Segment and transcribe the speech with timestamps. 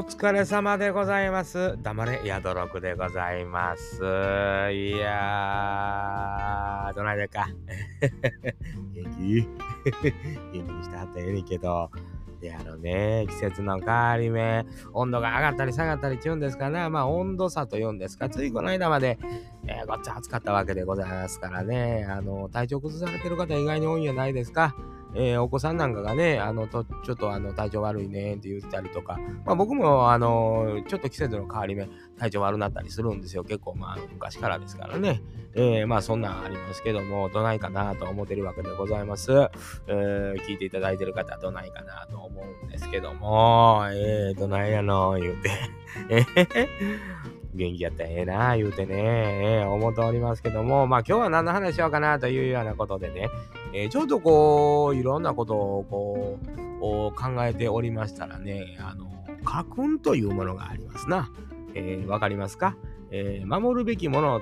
[0.00, 1.76] お疲れ様でございます。
[1.82, 3.96] 黙れ、宿六でございます。
[4.72, 7.46] いやー、どないでっか？
[8.94, 9.46] 元気？
[10.00, 11.90] 元気にしてはったらええけど。
[12.42, 14.64] いや、あのね、季節の変わり目、
[14.94, 16.88] 温度が上がったり下がったりちゅうんですかね。
[16.88, 18.30] まあ、温度差というんですか。
[18.30, 19.18] ついこの間まで、
[19.66, 22.06] えーごっちゃ暑かったわけでございますからね。
[22.08, 24.74] あの、体調崩されてる方意外に多いんじゃないですか。
[25.14, 33.42] えーお子さんなんかがね、あの、とちょっとあの体調悪いねって言ったりとか、まあ僕もあの、ちょっと季節の変わり目、体調悪なったりするんですよ。
[33.44, 35.22] 結構まあ昔からですからね。
[35.54, 39.32] えーまあそんなんありますけども、どないかなと思ってるわけでございます。
[39.88, 45.50] えー聞いていただいてる方どないかなと思うんですけども、えー、どないやの言うて、
[46.08, 46.68] えへへ
[47.60, 53.28] 元気やったらええな言うてね、えー思っておりますけども、まあ今日は何の話しようかなというようなことでね、
[53.74, 56.38] えーちょっとこう、いろんなことをこ
[57.12, 59.10] う、考えておりましたらね、あの、
[59.44, 61.30] 家訓というものがありますな。
[61.74, 62.76] えーわかりますか、
[63.10, 64.40] えー守るべきもの、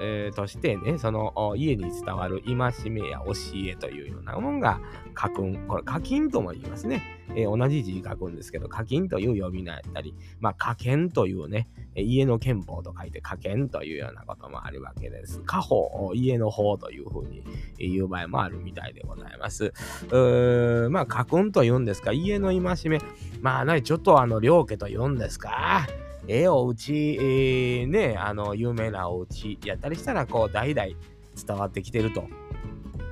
[0.00, 3.32] えーとしてね、その家に伝わる戒めや教
[3.66, 4.80] えというようなものが
[5.14, 5.66] 家訓。
[5.66, 7.02] これ、課金とも言いますね。
[7.34, 15.40] えー同じ字書くんですけど、課金という呼び名やったり、まあ、家憲というね、家の憲法と書いて家憲というようなこともあるわけです。
[15.44, 17.42] 家法、家の法というふうに
[17.78, 19.66] 言う場合もあるみたいでございます。
[19.66, 23.00] うーまあ、家訓というんですか、家の戒め、
[23.40, 25.86] まあ、ね、ちょっとあの、両家と言うんですか。
[26.28, 30.88] ええお家、えーね、あの、有名なお家やったりしたら、こう、代々
[31.34, 32.24] 伝わってきてると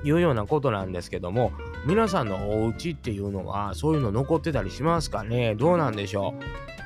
[0.03, 1.51] いうようなことなんですけども、
[1.85, 5.55] 皆さんのお家っていうのは、そういうの残ってたりしますかね？
[5.55, 6.33] どうなんでしょ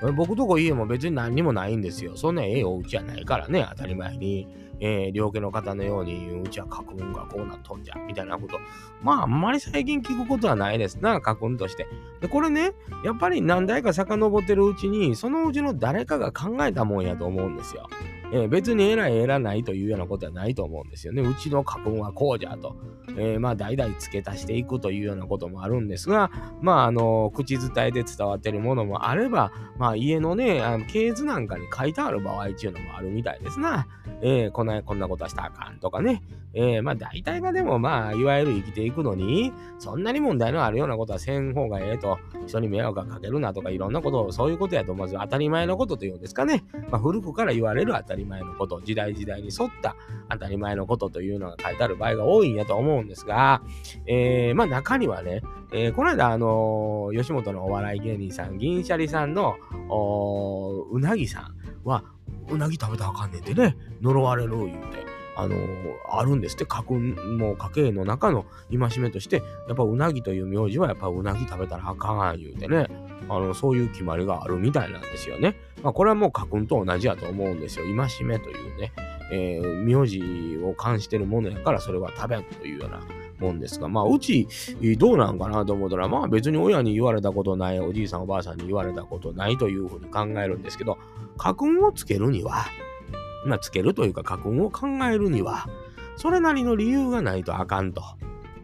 [0.02, 0.12] う？
[0.14, 2.18] 僕とこ家も別に何にもないんですよ。
[2.18, 4.48] そんなええお家じゃないからね、当たり前に。
[4.82, 8.60] えー両家の方のように、うちは家訓がこうなっとんじゃ、みたいなこと。
[9.02, 11.88] まあ、あんまり最近聞くことはないですな、家訓として。
[12.20, 12.74] で、これね、
[13.06, 17.88] やっぱり何代か遡ってるうちに、そのうちの誰かが考えたもんやと思うんですよ。
[18.36, 21.22] えー別に偉い偉ないというようなことはないと思うんですよね。
[21.22, 22.76] うちの家訓はこうじゃと。
[23.18, 26.32] えーまあ、代々付け足していくというようなこともあるんですが、
[26.62, 33.88] まあ、あの、口伝えで伝わってるものもあれば、まあ、家のね、あの系図なんかに書いてある場合っていうのもあるみたいですな。
[34.22, 36.22] えーこんな、こんなことはしたらあかんとかね。
[36.54, 46.64] えーまあ、大体がでも、まあ、いわゆる生きていくのに、そんなに問題のあるようなことはせん方がええと、人に迷惑がかけるなとか、いろんなことを、そういうことやと、まず当たり前のことというんですかね。
[46.90, 49.96] まあ、古くから言われる当たり前のこと、時代時代に沿った
[50.30, 53.62] 当たり前のことというのが書いてある場合が多いんやと思うんですが、
[54.08, 55.42] えーまあ中にはね、
[55.72, 59.56] えーこの間、あのー吉本のお笑い芸人さん、銀シャリさんの、
[60.92, 62.04] うなぎさんは、
[62.50, 65.06] うなぎ食べたらあかんねんてね、呪われる言うて。
[65.38, 65.58] あの
[66.10, 72.88] あるんですって、家訓も家計の中の戒めとして、やっぱうなぎという名字はやっぱうなぎ食べたらあかん言うてね、
[73.30, 75.56] あの、そういう決まりがあるみたいなんですよね。
[75.84, 77.86] まあ、これはもう家訓と同じやと思うんですよ。
[77.86, 78.92] 戒めというね、
[79.32, 80.22] えー名字
[80.64, 83.02] を冠してるものやから、それは食べんというような
[83.40, 84.48] もんですが、まあ、うち、
[84.98, 90.98] どうなんかなと思ったら、まあ別に親に言われたことない、おじいさんおばあさんに言われたことないというふうに考えるんですけど、
[91.38, 92.66] 家訓をつけるには、
[93.46, 95.68] まあ、つけるというか家訓を考えるには、
[96.18, 98.02] それなりの理由がないとあかんと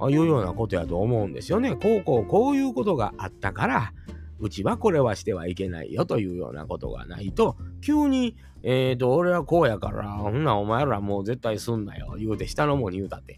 [0.10, 1.76] いうようなことやと思うんですよね。
[1.76, 3.94] こうこうこういうことがあったから、
[4.42, 13.38] うちはこれはしてはいけないよというようなことがないと、急に、えーと、俺はこうやから、ほんなお前らもう絶対すんなよ、言うて下のもんに言うたって。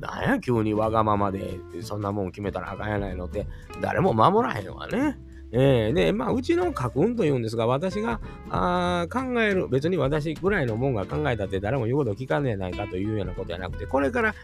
[0.00, 3.48] なんや急にわがままでそんなもん決めたらあかんやないのって
[3.80, 5.18] 誰も守らへんわね。
[5.52, 8.20] えー、で、まあ、うちの家訓というんですが、私が
[8.50, 14.34] あ考える、別に私ぐらいのもんが考えたって誰も言うこと聞かねえないかというようなことじゃなくて、これから、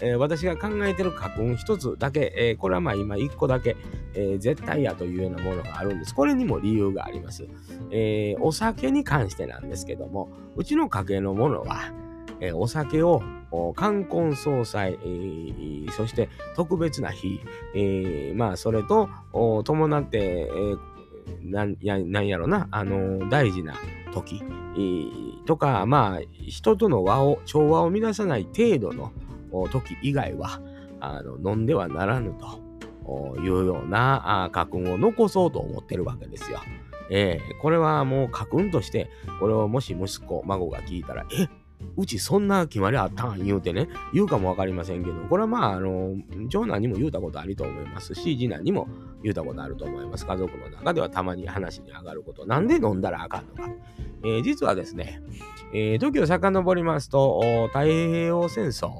[0.00, 3.76] えー私が考えてる家訓一つだけ、えーこれはまあ今一個だけ、
[4.14, 6.14] えー絶対やというようなものがあるんです。
[6.14, 7.46] これにも理由があります。
[7.90, 11.92] えーお酒に関してなんですけども、うちの家系のものは、
[12.40, 13.22] えーお酒を
[13.76, 17.40] 冠婚葬祭、えーそして特別な日、
[17.74, 19.08] えーまあそれと
[19.64, 20.78] 伴って、えー
[21.42, 23.74] なんやなんやろな、あの大事な
[24.12, 29.12] 時、えーとか、まあ人との和を調和を乱さない程度の
[29.70, 30.60] 時以外は
[31.00, 32.34] あの飲んではならぬ
[33.04, 36.60] というようなあ家訓を残そうと思ってるわけですよ。
[37.10, 39.08] えーこれはもう家訓として、
[39.40, 41.48] これをもし息子、孫が聞いたら、え
[42.00, 46.16] うちそんな決まりあったん言うてね、言うかもわかりませんけど、これはまあ、あの、
[46.48, 48.88] 長男にも言うたことあると思いますし、次男にも
[49.22, 50.26] 言うたことあると思います。
[50.26, 52.46] 家族の中ではたまに話に上がること。
[52.46, 53.70] なんで飲んだらあかんのか。
[54.22, 55.22] えー実はですね、
[55.72, 58.90] えー時を遡りますと、太平洋戦争、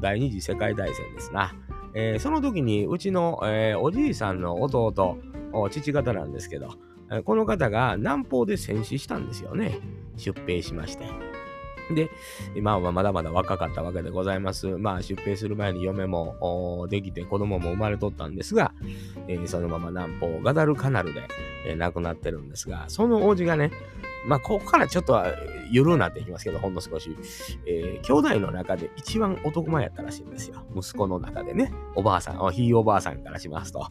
[0.00, 1.54] 第二次世界大戦ですな。
[1.94, 5.18] えーその時にうちの、えーおじいさんの弟、
[5.70, 6.68] 父方なんですけど、
[7.24, 9.78] この方が南方で戦死したんですよね。
[10.16, 11.33] 出兵しまして。
[11.90, 12.10] で、
[12.54, 14.68] 今はまだまだ若かったわけでございます。
[14.78, 18.72] まあ出兵する前に嫁もできて子供も生まれとったんですが、
[19.28, 21.22] えー、そのまま南方ガダルカナルで、
[21.66, 23.70] えー、亡くなってるんですが、その王子がね、
[24.26, 25.22] まあここからちょっと
[25.70, 27.16] ゆるなっていきますけど、ほんの少し、
[27.66, 30.64] えー、兄弟の中で一番男前やったらしいんですよ。
[30.74, 33.86] 息子の中でね、おばあさん、ひいおばあさんからしますと。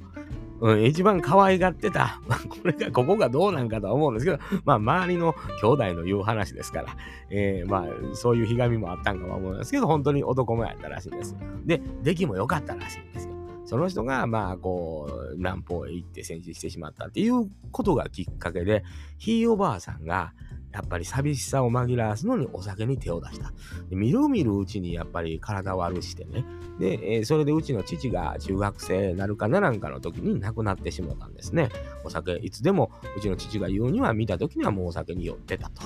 [0.64, 2.22] うん、一番可愛がってた。
[2.48, 6.96] これが、ここがどうなんかとは思うんですけど、まあ、周りの兄弟の言う話ですから、
[7.30, 11.36] えー、まあ、そういうひがみもあったんかは思うんですけど、本当に男もやったらしいです。
[11.66, 13.34] で、出来も良かったらしいんですよ。
[13.66, 18.86] その人が、まあ、こう、南方へ行って戦死してしまったっていうことがきっかけで、
[19.18, 20.32] ひいおばあさんが、
[20.74, 23.54] やっぱり寂しさを紛らわすのにお酒に手を出した。
[23.90, 26.44] でみるみるうちにやっぱり体悪してね。
[26.80, 31.70] で、えー、それでうちの父が中学生なるかならんかの時に亡くなってしもたんですね。
[32.04, 35.84] お酒、いつでもうちの父が言うには見た時にはもうお酒に酔ってたと。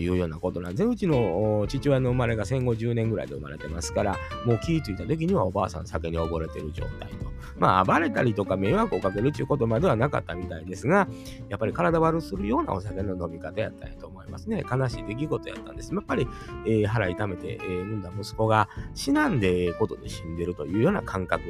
[0.00, 7.29] いうようなことなんで、うちの父親の生まれが戦後10年ぐらいで生まれてますから、もう気ぃついた時にはおばあさん酒に溺れてる状態と。
[7.58, 11.08] まあ、暴れたりとか迷惑をかけるっていうことまではなかったみたいですが、
[11.48, 14.64] やっぱり体悪するようなお酒の飲み方やったんやと思いますね。
[14.70, 15.94] 悲しい出来事やったんです。
[15.94, 16.26] やっぱり、
[16.66, 21.42] えー、腹痛めて、えー、産んだ息子が死なんでええことで死んでるというような感覚、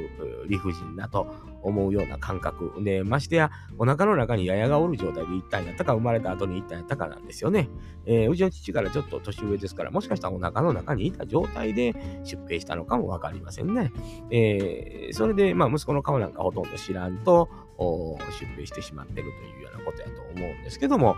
[0.47, 1.33] 理不尽だと
[1.63, 2.73] 思うような感覚。
[2.83, 7.69] で、ましてや、お腹の中にややがおる状態で一体やったか、生まれた後に一体やったかなんですよね。
[8.05, 11.93] えー、うちの父からちょっと年上ですから、もしかしたらお腹の中にいた状態で
[12.23, 13.91] 出兵したのかもわかりませんね。
[14.31, 17.49] えー、それで、まあ、息子の顔なんかほとんど知らんと、
[17.79, 21.15] 出兵してしまってるというようなことやと思うんですけども、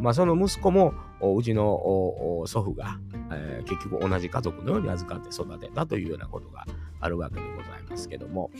[0.00, 2.98] まあ、その息子もうちの祖父が、
[3.30, 6.64] えー、結局同じ家族のように預かって育てたというようなことが
[7.00, 8.50] あるわけでございますけども、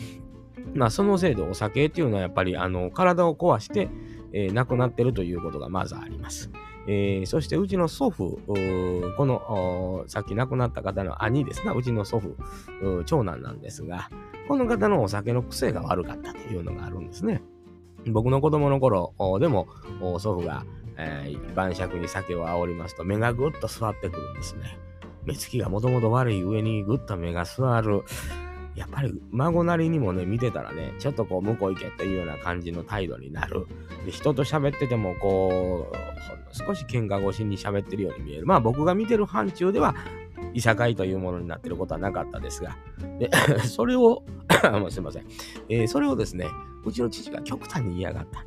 [0.74, 3.88] まあ、そのせいでお酒っていうのはやっぱりあの体を壊して、
[4.34, 6.50] えー、亡くなってるということがまずあります。
[6.88, 12.36] えー、そしてうちの祖父、このさっき亡くなった方の兄ですな、うちの祖父、
[13.04, 14.08] 長男なんですが、
[14.48, 17.42] この方のお酒の癖が悪かったというのがあるんですね。
[18.06, 19.66] 僕の子供の頃でも
[20.18, 20.64] 祖父が、
[20.96, 24.78] えー、晩酌に酒を煽りますと目がぐっと座ってくるんですね。
[25.24, 28.02] 目つきがもともと悪い上にぐっと目が座る。
[28.76, 33.66] やっぱり孫なりにもね、見てたらね、ちょっとこう、向こう行けっていうような感じの態度になる。
[34.04, 35.96] で人と喋ってても、こう、
[36.54, 38.46] 少し喧嘩越しに喋ってるように見える。
[38.46, 39.94] まあ僕が見てる範疇では、
[40.56, 42.78] いさかいというものになってることはなかったですが、
[43.18, 43.30] で
[43.68, 44.22] それを
[44.80, 45.24] もうすいません、
[45.68, 46.46] えー、それをですね、
[46.86, 48.44] うちの父が極端に嫌がった。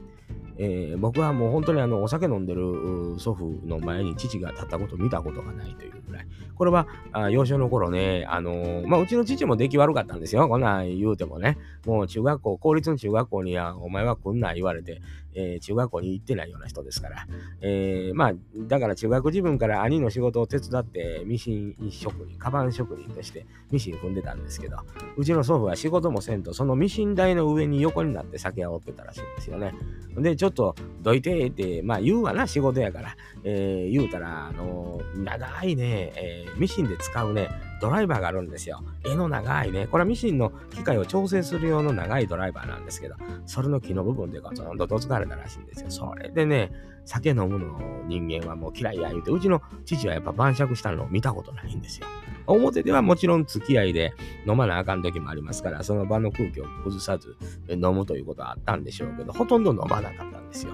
[0.62, 6.28] えー、僕はもう本当にあのお酒飲んでる祖父の前に父が立ったことを見たことがないというぐらい。
[6.54, 10.50] これはあ幼少の頃ね、あのー、まあ、うちの父も出来悪かったんですよ。
[10.50, 11.58] こんなん言うてもね。
[11.86, 15.02] もう中学校、公立の中学校にはお前は来んな言われて、
[15.40, 17.28] えー、中学校に行ってないような人ですから。
[17.62, 18.34] えー、まあ、
[18.68, 24.78] だから中学自分から兄の仕事を手伝って、ミシン職人、カバン職人としてミシン踏んでたんですけど、
[25.16, 29.74] うちの祖父は仕事もせんと、そのミシン台の上に横になって酒を煽ってたらしいんですよね。
[30.18, 33.16] で、ちょっとどいてって、まあ言うわな、仕事やから。
[33.44, 38.84] えー、言うたら、あの、長いね、え、ミシンで使うね、ドライバーがあるんですよ。
[39.04, 39.88] 柄の長いね。
[39.88, 45.90] これはミシンの機械を調整する用の長いドライバーなんですけど、それの木の部分でガツンとどつかれたらしいんですよ。
[45.90, 46.71] それでね、
[47.06, 52.07] 酒飲むの人間はもう嫌いや言うて、うちの父はやっぱ晩酌したのを見たことないんですよ。
[52.45, 54.14] 表ではもちろん付き合いで
[54.48, 57.38] 飲まなあかん時もありますから、その場の空気を崩さず
[57.69, 60.74] 飲むということはあったんでしょうけど、ほとんど飲まなかったんですよ。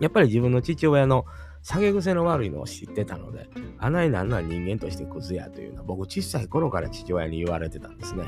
[0.00, 1.26] やっぱり自分の父親の
[1.62, 3.48] 酒癖の悪いのを知ってたので、
[3.78, 8.24] あないなんなん人間としてクズやというのは僕小さい頃から父親に言われてたんですね。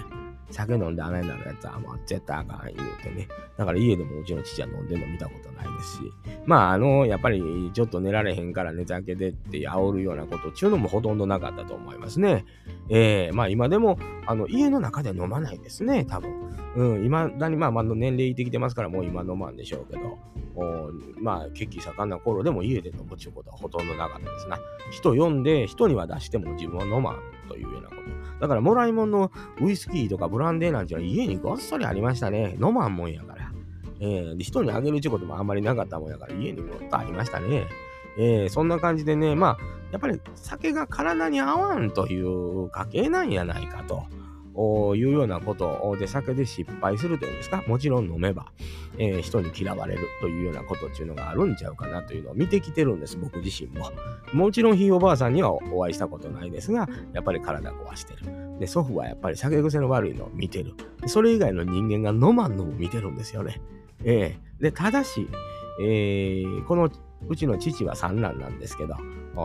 [0.51, 3.27] 酒飲んであないなるやつはもう絶対あかん言うてね。
[3.57, 6.03] だから家でもうちの父は飲んでんの見たことないですし、
[6.45, 12.45] まああの、やっぱりちょっと寝られへんから寝酒でって煽るようなことっていうのもほとんどなかったと思いますね。
[12.91, 16.31] えー、まあ今でもあの家の中で飲まないですね、多分。
[16.75, 20.19] うん、今だにまあまあ年齢いってきてますからもう今飲まんでしょうけど、
[21.21, 24.59] まあ血気盛んな頃でも家で飲むっていうことはほとんどなかったですな。
[24.91, 28.03] 人呼んで人には出しても自分は飲まんというようなこと。
[28.41, 32.57] だからもらい物のウイスキーとかブランデーなんていうのは家にごっそりありましたね。
[32.61, 33.53] 飲まんもんやから。
[34.01, 37.69] えー、で人にあげるってこともあんまりなかったもんやから家にもっとありましたね。
[38.19, 39.59] えー、そんな感じでね、まあ、
[39.93, 44.05] やっぱり酒が体に合わんという家系なんやないかと。
[44.55, 47.63] いうようなことで酒で失敗するというんですか？
[47.67, 48.53] もちろん飲めば、
[48.99, 53.17] えー、人に嫌われるというようなことっていうのがあるんちゃうかなというのを見てきてるんです。
[53.17, 53.91] 僕自身も。
[54.33, 58.59] もちろんひいおばあさんにはお会いしたことないですがやっぱり体壊してる。
[58.59, 60.75] で祖父はやっぱり酒癖の悪いのを見てる。
[61.07, 63.61] それ以外の人間が飲まんのも見てるんですよね。
[64.05, 65.29] えー、でただし
[65.81, 66.91] えー、この
[67.29, 68.95] うちの父は三男なんですけど、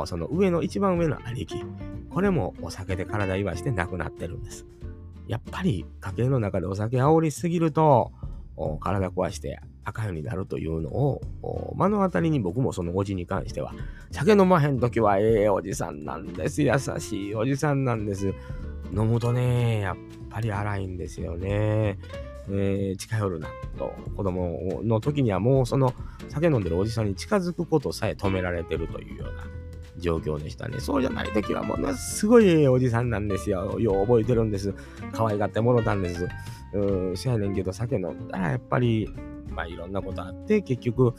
[0.05, 1.63] その上の一番上の兄貴、
[2.09, 4.65] これもお酒で体言わして亡くなってるんです。
[5.27, 8.11] やっぱり家計の中でお酒煽りすぎると、
[8.79, 11.21] 体壊して赤ようになるというのを
[11.75, 13.73] 目の当たりに僕もそのおじに関しては
[14.11, 16.63] 酒飲まへん時はええおじさんなんです。
[16.63, 18.33] 優しいおじさんなんです。
[18.91, 19.97] 飲むとねやっ
[20.29, 21.99] ぱり荒いんですよね、
[22.49, 23.93] えー、近寄るなと。
[24.15, 25.93] 子供の時にはもうその
[26.29, 29.56] 酒飲んでるおじさんに近づくことさえ止められてるというような。
[29.97, 30.79] 状況でしたね。
[30.79, 33.79] そうじゃない時はものすごいおじさんなんですよ。
[33.79, 34.73] よう覚えてるんです。
[35.11, 36.27] 可愛がってもろたんです。
[36.73, 39.09] うん、せやねんけど酒飲んだらやっぱり
[39.57, 41.15] まあ、いろんなことあって、結局、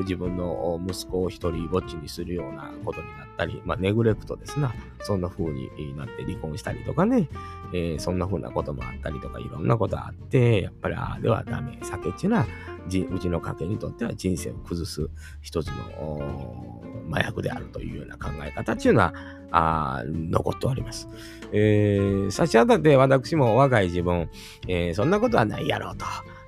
[0.00, 4.74] 自分の息子を一人ぼっちにするようなことになったり、まあ、ネグレクトですな。
[5.02, 7.28] そんな風になって離婚したりとかね、
[7.72, 11.78] えー、そんな風なこともあったりとか、いろんなことあって、やっぱりああではダメ。
[11.82, 12.46] 酒っていうのは、
[12.86, 15.08] うちの家系にとっては人生を崩す
[15.40, 16.82] 一つの
[17.12, 19.14] 麻薬であるというような考え方っていうのは、
[19.52, 21.08] あ残っております。
[21.52, 24.28] えー、差し当たって私も若い自分、
[24.66, 26.04] えー、そんなことはないやろうと。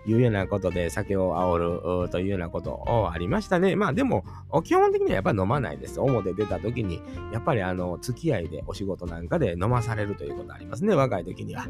[0.06, 3.76] いうようなことで酒を煽るというようなことありましたね。
[3.76, 4.24] まあでも、
[4.64, 6.00] 基本的にはやっぱり飲まないです。
[6.00, 7.02] 表出た時に、
[7.32, 10.94] やっぱりあの、付き合いでお仕事なんかで飲まされるということありますね。
[10.94, 11.66] 若い時には。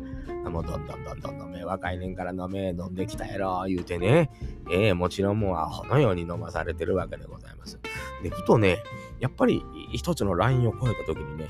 [0.48, 4.30] もうどんどんどんどん飲め、若い年から飲め、飲んできたやろ、言うてね。
[4.70, 7.80] ええー、もちろんもうアホのように飲まされてるわけでございます。
[8.22, 8.78] で、ふとね、
[9.18, 11.48] やっぱり一つのラインを超えた時にね、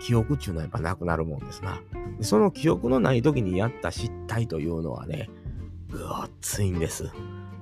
[0.00, 1.80] 記憶っていうのはやっぱなくなるもんですな。
[2.20, 5.28] その記憶のない時にやった失態というのはね、
[5.90, 7.10] 分厚いんです。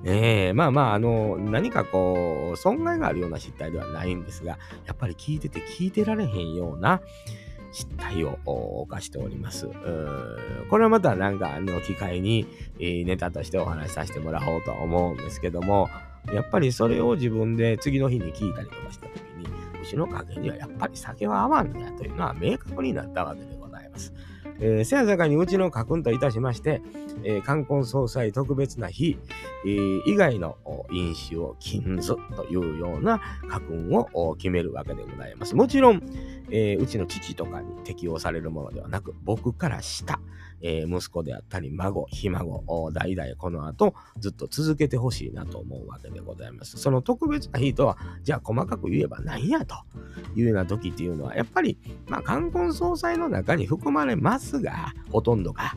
[0.05, 7.01] ええまあまあ、あの、何かこう、損害があるような失態ではないんですが、やっぱり聞いてて聞いてられへんような
[7.73, 9.67] 失態を犯しております。
[10.69, 12.47] これはまたなんか、あの、機会に、
[12.79, 15.89] えー、ネタとしてお話しさせてもらおうとは思うんですけども、
[16.33, 19.47] やっぱりそれを自分で次の日に聞いたりとかした時に、
[19.81, 24.13] うちの家系にはやっぱり酒は合わんやというのは明確になったわけでございます。
[24.59, 26.81] えー、せやさかにうちの家訓といたしまして、
[27.23, 29.17] えー、冠婚葬祭特別な日、
[29.65, 30.57] えー、以外の
[30.91, 35.55] 飲酒を禁ずというような家訓を決めるわけでございます。
[35.55, 36.01] もちろん、
[36.51, 40.19] えー、うちの父とかに適用されるものではなく、僕から下、
[40.61, 46.77] えー、息子であったり、孫、ひ孫、代々この後ずっと続けてほしいなと思うわけでございます。
[46.77, 49.75] その特別な日とは、じゃあ細かく言えば何やと
[50.35, 51.77] いうような時っていうのは、やっぱり、
[52.07, 55.75] まあ、冠婚葬祭の中に含まれますが、ほとんどが。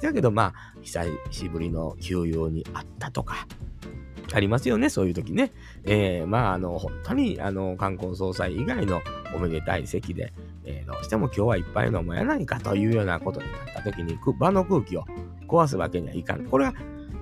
[0.00, 3.46] だけど、まあ、久しぶりの休養にあったとか、
[4.32, 5.52] ありますよね、そういう時ね。
[5.84, 9.02] えー、まあ、あの、本当に、あの、冠婚葬祭以外の
[9.34, 10.32] おめでたい席で、
[10.64, 15.04] えー、どうしても今日はいっぱい飲もうやないかというようなことになった時に、場の空気を
[15.48, 16.44] 壊すわけにはいかん。
[16.44, 16.74] これは、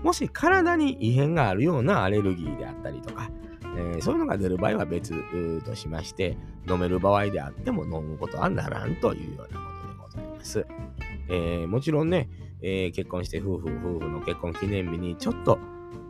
[0.02, 3.30] もし体に異変があるようなアレルギーであったりとか、
[3.76, 5.12] えー、そういうのが出る場合は別
[5.62, 6.36] としまして、
[6.68, 10.66] 飲める場合であっても飲むことはならんというようなことでございます。
[11.28, 12.28] えー、もちろんね、
[12.62, 15.58] えー、結婚して夫婦、夫婦の結婚記念日にちょっと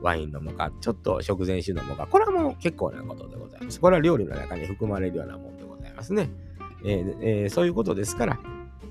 [0.02, 3.80] ワイン飲むか、ちょっと食前酒飲むか、これはもう結構なことでございます。
[3.80, 6.30] これは料理の中に含まれるようなもんでございますね。
[6.84, 8.38] えーえー、そういうことですから、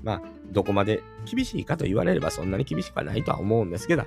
[0.02, 4.04] まあ、どこまで厳しいかと言われればそんなに厳しくはないとは思うんですけど、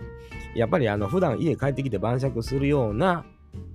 [0.56, 3.26] やっぱりあの普段家帰ってきて晩酌するような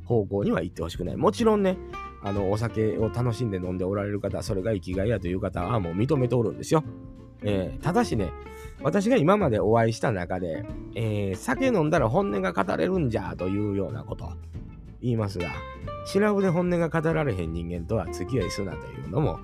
[0.04, 1.16] 方向には行ってほしくない。
[1.16, 1.76] もちろんね、
[2.22, 6.82] あのお酒を楽しんで飲んでおられる方、それが生きがいやという方はもう認めておるんですよ。
[7.42, 8.30] えー、ただしね、
[8.82, 10.64] 私が今までお会いした中で、
[10.94, 14.32] えー、酒飲んだら本音が語れるんじゃというようなこと
[15.00, 15.48] 言いますが、
[16.06, 19.40] 白筆本音が語られへん人間とは付き合いすなというのも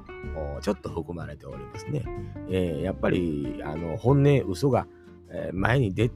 [0.62, 2.04] ちょっと含まれておりますね。
[2.48, 4.86] えー、やっぱりあの本音、嘘が、
[5.30, 6.10] え前に出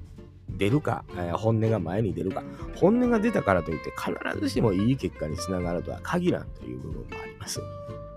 [0.51, 2.43] 出るか、え本音が前に出るか、
[2.77, 7.61] 本音が出たからといって必ずしもいい結果につながるとは限らんという部分もあります。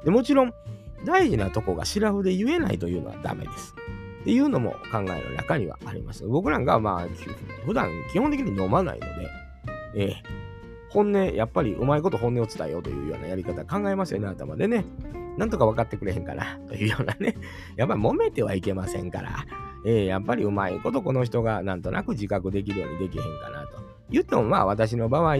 [0.04, 0.54] でもちろん、
[1.06, 3.76] 大事なとこが白筆言えないというのはダメです。
[4.22, 6.28] っていうのも考えの中にはあります。
[6.28, 7.08] 僕なんかはまあ、
[7.66, 9.30] 普段基本的に飲まないので、
[9.96, 10.14] えー、
[10.90, 14.86] 本音、やっぱりうまいこと本音を伝えようというようなやり方考えますよね、頭でね。
[15.38, 17.36] なんとか分かってくれへんかな、というようなね。
[17.78, 19.46] やっぱり揉めてはいけませんから、
[19.86, 23.80] えー、やっぱりうまいことこの人がなんとなく自覚できるようにできへんかなと。
[24.12, 25.38] 言ってもまあ私の場合、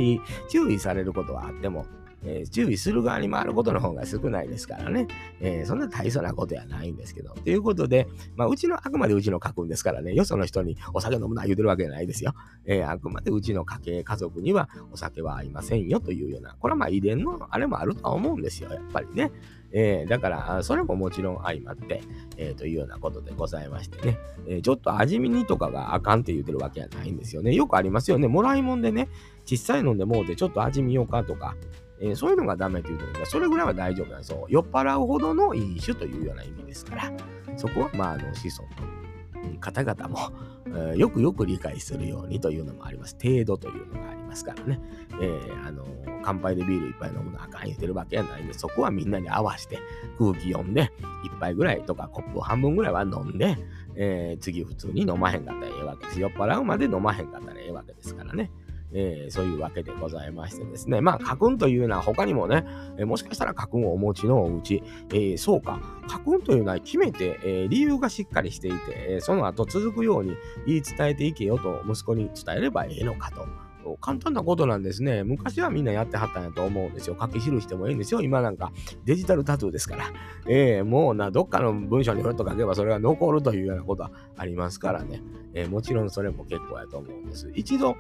[0.50, 1.86] 注意されることはあっても、
[2.24, 5.08] えー、注意する側に回ることの方が少ないですからね、
[5.40, 7.34] えー、そんな大層なことやないんですけど。
[7.34, 12.34] ということで、まあ、うちの、あくまでうちの家訓ですからね、よその人にお酒飲むな言うてるわけじゃないですよ。
[12.66, 19.32] えー、あくまでうちの家系、家族にはお酒は合いませんよというような、これはまあ遺伝のあれもあるとは思うんですよ、やっぱりね。
[19.74, 22.02] えー、だから、それももちろん相まって、
[22.38, 27.54] えー、というようなことでございましてね、えー、ちょっと味見にとかがあかんって言ってるわけじゃないんですよね。
[27.54, 28.28] よくありますよね。
[28.28, 29.08] もらいもんでね、
[29.46, 31.56] 小さいのでもうてちょっと味見ようかとか、
[32.02, 34.46] えー、そういうのがダメというのは、それぐらいは大丈夫なんですよ。
[34.50, 37.12] 酔っ払うほどの飲酒というような意味ですから、
[37.56, 40.18] そこはまあ、あの、子孫の方々も、
[40.68, 43.16] えー、よくよく理解するようにというのもあります。
[43.22, 44.80] 程度というのがありますからね。
[45.20, 45.86] えー、あの
[46.24, 49.80] 乾杯でビール一杯飲むのあかん言ってるわけやないんで、そこはみんなに合わせて
[50.18, 50.92] 空気読んで、
[51.26, 53.58] 一杯ぐらいとかコップを半分ぐらいは飲んで、
[53.96, 56.20] えー、次普通に飲まへんかったらええわけです。
[56.20, 58.52] 酔っ払うまで飲まへんかったらええわけですからね。
[58.94, 61.02] えー、そういうわけでございましてですね。
[61.02, 62.66] まあ、家訓というのは他にもね、
[62.98, 68.78] えー、もしかしたら家訓をお持ちのおうち、えー、そうか、家訓というのは決めて、え理由がしっかりしていて、
[69.10, 73.71] えその後続くように言い伝えていけよと息子に伝えればええのかと。
[74.00, 75.24] 簡単なことなんですね。
[75.24, 77.18] 昔はみんなやってはったんやと思うんですよ。
[77.20, 78.22] 書き記してもいいんですよ。
[78.22, 78.72] 今なんか
[79.06, 80.06] デジタルタトゥーですから。
[80.48, 85.22] ええー、もうな、どっかの文章にふっと書けばそれが残るというようなことはありますからね。
[85.54, 87.52] えー、もちろんそれも結構やと思うんです。
[87.56, 87.96] 一度、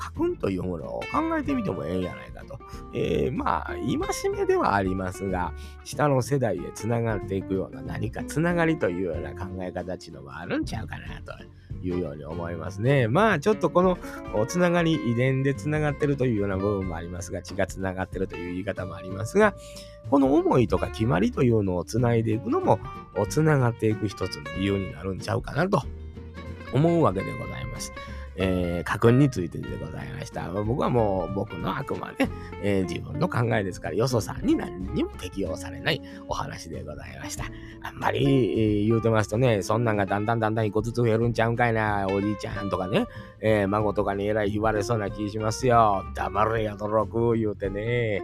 [0.00, 2.58] 書くんというものを考えてみてもええんやないかと。
[2.94, 5.52] えー、まあ、戒めではありますが、
[5.84, 11.32] 下の世代へつながっていくような何かつながりというような考え方っていうのもあるんちゃうかなと。
[11.88, 13.08] いうように思いますね。
[13.08, 13.98] まあちょっとこの
[14.46, 19.54] つながり、遺伝でつながってるというような部分もありますが、血がつながってるという言い方もありますが、
[20.10, 22.80] この思いとか決まりというのをつないでいくのも、
[23.28, 25.82] つながっていく一つの理由になるんちゃうかなと
[26.72, 27.92] 思うわけでございます。
[28.36, 30.48] えー、家訓についてでございました。
[30.50, 32.28] 僕はもう僕のあくまで、
[32.62, 37.44] えー、自分の考えですから、よそさんに何にも適用されないお話でございました。
[37.82, 43.06] あんまり、えー、言うてますとね、そんなんがだんだんだんだん一個ずつ増えるんちゃうんかいな、おじいちゃんとかね、
[43.40, 46.04] えー、孫とかにえらい言われそうな気しますよ。
[46.14, 48.22] 黙れやとろく言うてね。